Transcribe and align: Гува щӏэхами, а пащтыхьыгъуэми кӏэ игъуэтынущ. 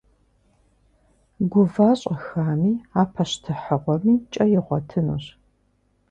Гува 1.51 1.89
щӏэхами, 1.99 2.71
а 2.99 3.01
пащтыхьыгъуэми 3.13 4.13
кӏэ 4.31 4.45
игъуэтынущ. 4.57 5.25